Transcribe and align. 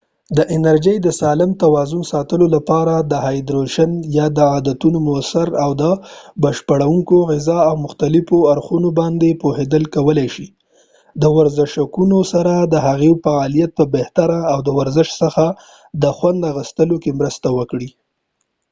د 0.37 0.39
انرژی 0.55 0.95
د 1.01 1.07
سالم 1.21 1.51
توازن 1.63 2.01
ساتلو 2.11 2.45
لپاره 2.55 2.93
د 3.11 3.13
هایدرېشن 3.25 3.91
د 4.37 4.39
عادتونو 4.51 4.97
موثر 5.07 5.47
او 5.63 5.71
د 5.81 5.83
بشپړونکو 6.43 7.15
غذاو 7.31 7.73
د 7.77 7.81
مختلفو 7.85 8.37
اړخونو 8.53 8.89
باندي 8.99 9.31
پوهیدل 9.41 9.83
کولای 9.95 10.27
شي 10.35 10.47
د 11.21 11.23
ورزشکونکو 11.37 12.21
سره 12.33 12.53
د 12.73 12.75
هغوي 12.87 13.13
دفعالیت 13.17 13.71
په 13.77 13.85
بهتری 13.95 14.39
او 14.51 14.57
د 14.67 14.69
ورزش 14.79 15.07
څخه 15.21 15.45
د 16.03 16.03
خوند 16.17 16.41
اخستلو 16.51 16.95
کې 17.03 17.11
مرسته 17.19 17.47
وکړي 17.57 17.89